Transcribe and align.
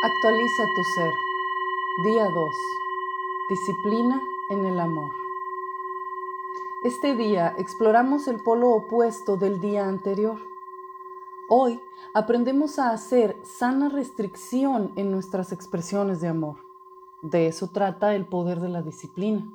Actualiza 0.00 0.62
tu 0.76 0.84
ser. 0.84 1.12
Día 2.04 2.22
2. 2.32 2.54
Disciplina 3.50 4.22
en 4.48 4.64
el 4.64 4.78
amor. 4.78 5.10
Este 6.84 7.16
día 7.16 7.52
exploramos 7.58 8.28
el 8.28 8.40
polo 8.40 8.70
opuesto 8.70 9.36
del 9.36 9.60
día 9.60 9.88
anterior. 9.88 10.38
Hoy 11.48 11.80
aprendemos 12.14 12.78
a 12.78 12.92
hacer 12.92 13.38
sana 13.42 13.88
restricción 13.88 14.92
en 14.94 15.10
nuestras 15.10 15.50
expresiones 15.50 16.20
de 16.20 16.28
amor. 16.28 16.58
De 17.22 17.48
eso 17.48 17.66
trata 17.66 18.14
el 18.14 18.24
poder 18.24 18.60
de 18.60 18.68
la 18.68 18.82
disciplina, 18.82 19.52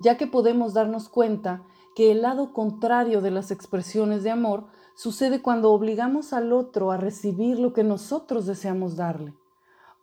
ya 0.00 0.18
que 0.18 0.26
podemos 0.26 0.74
darnos 0.74 1.08
cuenta 1.08 1.64
que 1.94 2.12
el 2.12 2.20
lado 2.20 2.52
contrario 2.52 3.22
de 3.22 3.30
las 3.30 3.50
expresiones 3.50 4.22
de 4.22 4.32
amor 4.32 4.64
sucede 4.94 5.40
cuando 5.40 5.72
obligamos 5.72 6.34
al 6.34 6.52
otro 6.52 6.90
a 6.90 6.98
recibir 6.98 7.58
lo 7.58 7.72
que 7.72 7.84
nosotros 7.84 8.44
deseamos 8.44 8.96
darle 8.96 9.32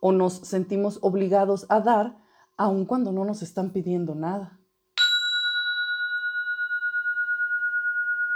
o 0.00 0.12
nos 0.12 0.34
sentimos 0.34 0.98
obligados 1.02 1.66
a 1.68 1.80
dar 1.80 2.16
aun 2.56 2.84
cuando 2.84 3.12
no 3.12 3.24
nos 3.24 3.42
están 3.42 3.70
pidiendo 3.70 4.14
nada. 4.14 4.58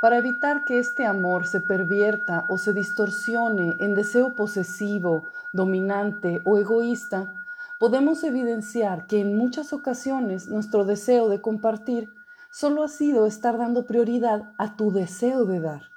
Para 0.01 0.19
evitar 0.19 0.65
que 0.65 0.79
este 0.79 1.07
amor 1.07 1.47
se 1.47 1.61
pervierta 1.61 2.47
o 2.51 2.59
se 2.59 2.75
distorsione 2.75 3.75
en 3.81 3.95
deseo 3.95 4.35
posesivo, 4.35 5.25
dominante 5.55 6.43
o 6.45 6.59
egoísta, 6.59 7.33
podemos 7.81 8.23
evidenciar 8.23 9.07
que 9.07 9.21
en 9.21 9.39
muchas 9.39 9.73
ocasiones 9.73 10.49
nuestro 10.49 10.85
deseo 10.85 11.29
de 11.29 11.41
compartir 11.41 12.11
solo 12.53 12.83
ha 12.83 12.89
sido 12.89 13.27
estar 13.27 13.57
dando 13.57 13.87
prioridad 13.87 14.53
a 14.59 14.77
tu 14.77 14.93
deseo 14.93 15.47
de 15.47 15.61
dar. 15.61 15.94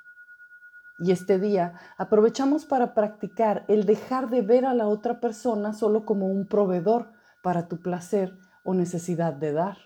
Y 1.00 1.12
este 1.12 1.38
día 1.38 1.74
aprovechamos 1.98 2.66
para 2.66 2.94
practicar 2.94 3.66
el 3.68 3.86
dejar 3.86 4.30
de 4.30 4.42
ver 4.42 4.66
a 4.66 4.74
la 4.74 4.88
otra 4.88 5.20
persona 5.20 5.74
solo 5.74 6.06
como 6.06 6.28
un 6.28 6.48
proveedor 6.48 7.10
para 7.44 7.68
tu 7.68 7.82
placer 7.82 8.34
o 8.64 8.74
necesidad 8.74 9.34
de 9.34 9.54
dar. 9.54 9.78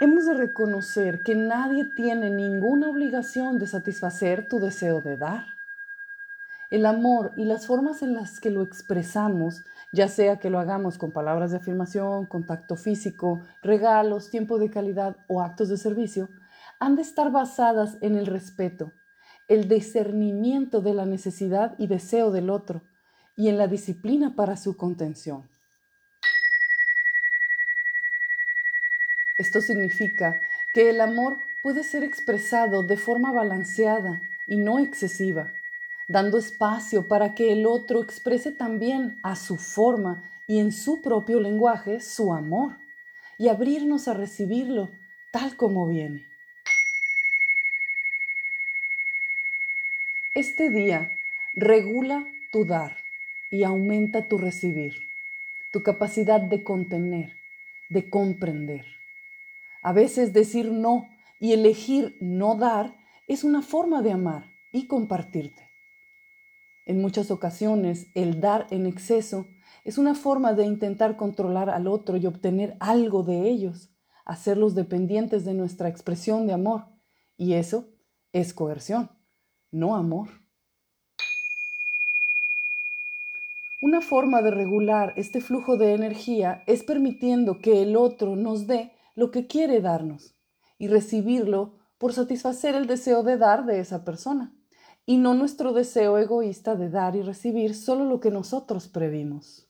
Hemos 0.00 0.26
de 0.26 0.34
reconocer 0.34 1.22
que 1.22 1.34
nadie 1.34 1.86
tiene 1.96 2.30
ninguna 2.30 2.90
obligación 2.90 3.58
de 3.58 3.66
satisfacer 3.66 4.48
tu 4.48 4.60
deseo 4.60 5.00
de 5.00 5.16
dar. 5.16 5.46
El 6.70 6.86
amor 6.86 7.32
y 7.36 7.44
las 7.44 7.66
formas 7.66 8.02
en 8.02 8.14
las 8.14 8.40
que 8.40 8.50
lo 8.50 8.62
expresamos, 8.62 9.64
ya 9.92 10.08
sea 10.08 10.38
que 10.38 10.50
lo 10.50 10.58
hagamos 10.58 10.98
con 10.98 11.12
palabras 11.12 11.52
de 11.52 11.58
afirmación, 11.58 12.26
contacto 12.26 12.76
físico, 12.76 13.40
regalos, 13.62 14.30
tiempo 14.30 14.58
de 14.58 14.70
calidad 14.70 15.16
o 15.28 15.40
actos 15.40 15.68
de 15.68 15.76
servicio, 15.76 16.28
han 16.80 16.96
de 16.96 17.02
estar 17.02 17.30
basadas 17.30 17.96
en 18.00 18.16
el 18.16 18.26
respeto, 18.26 18.92
el 19.48 19.68
discernimiento 19.68 20.80
de 20.80 20.94
la 20.94 21.06
necesidad 21.06 21.74
y 21.78 21.86
deseo 21.86 22.30
del 22.30 22.50
otro 22.50 22.82
y 23.36 23.48
en 23.48 23.58
la 23.58 23.66
disciplina 23.66 24.34
para 24.34 24.56
su 24.56 24.76
contención. 24.76 25.50
Esto 29.36 29.60
significa 29.60 30.40
que 30.72 30.90
el 30.90 31.00
amor 31.00 31.38
puede 31.62 31.82
ser 31.82 32.04
expresado 32.04 32.82
de 32.82 32.96
forma 32.96 33.32
balanceada 33.32 34.20
y 34.46 34.58
no 34.58 34.78
excesiva, 34.78 35.52
dando 36.08 36.38
espacio 36.38 37.08
para 37.08 37.34
que 37.34 37.52
el 37.52 37.66
otro 37.66 38.02
exprese 38.02 38.52
también 38.52 39.18
a 39.22 39.34
su 39.34 39.56
forma 39.56 40.30
y 40.46 40.58
en 40.58 40.72
su 40.72 41.00
propio 41.00 41.40
lenguaje 41.40 42.00
su 42.00 42.32
amor 42.32 42.76
y 43.38 43.48
abrirnos 43.48 44.08
a 44.08 44.14
recibirlo 44.14 44.90
tal 45.32 45.56
como 45.56 45.88
viene. 45.88 46.33
Este 50.34 50.68
día 50.68 51.12
regula 51.54 52.26
tu 52.50 52.64
dar 52.64 52.96
y 53.52 53.62
aumenta 53.62 54.26
tu 54.26 54.36
recibir, 54.36 54.96
tu 55.72 55.84
capacidad 55.84 56.40
de 56.40 56.64
contener, 56.64 57.34
de 57.88 58.10
comprender. 58.10 58.84
A 59.80 59.92
veces 59.92 60.32
decir 60.32 60.72
no 60.72 61.06
y 61.38 61.52
elegir 61.52 62.16
no 62.20 62.56
dar 62.56 62.96
es 63.28 63.44
una 63.44 63.62
forma 63.62 64.02
de 64.02 64.10
amar 64.10 64.50
y 64.72 64.88
compartirte. 64.88 65.70
En 66.84 67.00
muchas 67.00 67.30
ocasiones 67.30 68.08
el 68.16 68.40
dar 68.40 68.66
en 68.72 68.86
exceso 68.86 69.46
es 69.84 69.98
una 69.98 70.16
forma 70.16 70.52
de 70.52 70.64
intentar 70.64 71.16
controlar 71.16 71.70
al 71.70 71.86
otro 71.86 72.16
y 72.16 72.26
obtener 72.26 72.76
algo 72.80 73.22
de 73.22 73.48
ellos, 73.48 73.94
hacerlos 74.24 74.74
dependientes 74.74 75.44
de 75.44 75.54
nuestra 75.54 75.88
expresión 75.88 76.48
de 76.48 76.54
amor. 76.54 76.86
Y 77.36 77.52
eso 77.52 77.86
es 78.32 78.52
coerción 78.52 79.13
no 79.74 79.96
amor. 79.96 80.28
Una 83.82 84.00
forma 84.00 84.40
de 84.40 84.50
regular 84.50 85.12
este 85.16 85.40
flujo 85.40 85.76
de 85.76 85.92
energía 85.92 86.62
es 86.66 86.84
permitiendo 86.84 87.58
que 87.58 87.82
el 87.82 87.96
otro 87.96 88.36
nos 88.36 88.66
dé 88.66 88.92
lo 89.14 89.30
que 89.30 89.46
quiere 89.46 89.80
darnos 89.80 90.34
y 90.78 90.88
recibirlo 90.88 91.74
por 91.98 92.12
satisfacer 92.12 92.76
el 92.76 92.86
deseo 92.86 93.22
de 93.22 93.36
dar 93.36 93.66
de 93.66 93.80
esa 93.80 94.04
persona 94.04 94.54
y 95.06 95.18
no 95.18 95.34
nuestro 95.34 95.72
deseo 95.72 96.18
egoísta 96.18 96.76
de 96.76 96.88
dar 96.88 97.14
y 97.16 97.22
recibir 97.22 97.74
solo 97.74 98.04
lo 98.04 98.20
que 98.20 98.30
nosotros 98.30 98.88
previmos. 98.88 99.66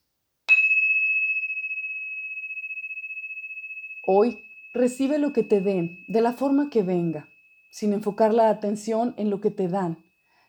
Hoy 4.06 4.44
recibe 4.75 5.19
lo 5.19 5.32
que 5.32 5.43
te 5.43 5.60
den 5.60 6.04
de 6.09 6.20
la 6.20 6.34
forma 6.34 6.69
que 6.69 6.82
venga 6.82 7.33
sin 7.74 7.92
enfocar 7.92 8.32
la 8.32 8.50
atención 8.50 9.14
en 9.18 9.30
lo 9.30 9.40
que 9.40 9.50
te 9.50 9.66
dan, 9.66 9.98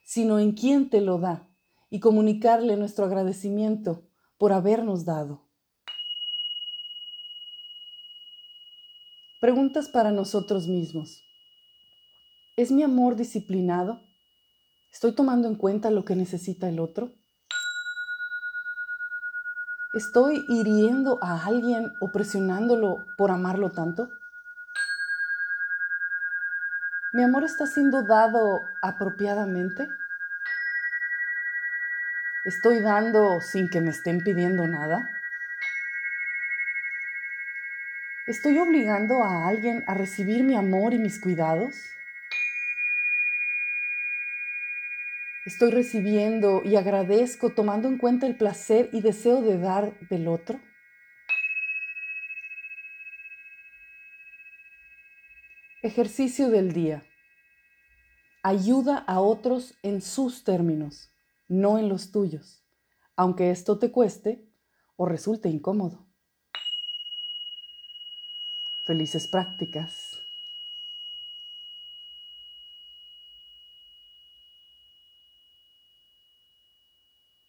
sino 0.04 0.38
en 0.38 0.52
quién 0.52 0.92
te 0.92 1.02
lo 1.02 1.18
da, 1.18 1.50
y 1.90 2.00
comunicarle 2.00 2.78
nuestro 2.78 3.06
agradecimiento 3.06 4.08
por 4.38 4.54
habernos 4.54 5.06
dado. 5.06 5.42
Preguntas 9.42 9.90
para 9.90 10.12
nosotros 10.12 10.68
mismos. 10.68 11.24
¿Es 12.58 12.72
mi 12.72 12.84
amor 12.84 13.16
disciplinado? 13.16 14.00
¿Estoy 14.94 15.14
tomando 15.16 15.48
en 15.48 15.56
cuenta 15.56 15.90
lo 15.90 16.06
que 16.06 16.16
necesita 16.16 16.70
el 16.70 16.80
otro? 16.80 17.12
¿Estoy 19.96 20.46
hiriendo 20.48 21.18
a 21.24 21.44
alguien 21.44 21.92
o 22.02 22.12
presionándolo 22.12 22.98
por 23.18 23.32
amarlo 23.32 23.72
tanto? 23.72 24.10
¿Mi 27.16 27.24
amor 27.24 27.46
está 27.46 27.66
siendo 27.66 28.04
dado 28.04 28.60
apropiadamente? 28.82 29.88
¿Estoy 32.44 32.82
dando 32.82 33.40
sin 33.40 33.70
que 33.70 33.80
me 33.80 33.92
estén 33.92 34.22
pidiendo 34.22 34.68
nada? 34.68 35.10
¿Estoy 38.28 38.58
obligando 38.58 39.24
a 39.24 39.48
alguien 39.48 39.86
a 39.88 39.94
recibir 39.94 40.44
mi 40.44 40.58
amor 40.58 40.94
y 40.94 41.00
mis 41.00 41.22
cuidados? 41.22 41.74
¿Estoy 45.46 45.72
recibiendo 45.72 46.64
y 46.66 46.76
agradezco 46.76 47.52
tomando 47.52 47.88
en 47.88 47.98
cuenta 47.98 48.28
el 48.28 48.36
placer 48.36 48.90
y 48.92 49.00
deseo 49.00 49.42
de 49.42 49.58
dar 49.58 49.98
del 50.10 50.28
otro? 50.28 50.60
Ejercicio 55.86 56.50
del 56.50 56.74
día. 56.74 57.04
Ayuda 58.42 58.98
a 58.98 59.22
otros 59.22 59.76
en 59.84 60.02
sus 60.02 60.44
términos, 60.44 61.12
no 61.48 61.78
en 61.78 61.90
los 61.90 62.12
tuyos, 62.12 62.66
aunque 63.16 63.52
esto 63.52 63.78
te 63.78 63.92
cueste 63.92 64.50
o 64.96 65.06
resulte 65.06 65.48
incómodo. 65.48 66.08
Felices 68.88 69.28
prácticas. 69.28 70.25